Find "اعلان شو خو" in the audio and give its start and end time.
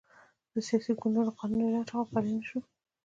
1.63-2.11